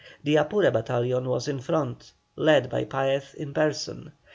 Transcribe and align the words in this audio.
The 0.23 0.35
Apure 0.37 0.71
battalion 0.71 1.25
was 1.29 1.47
in 1.47 1.59
front, 1.59 2.13
led 2.35 2.71
by 2.71 2.85
Paez 2.85 3.35
in 3.35 3.53
person. 3.53 4.11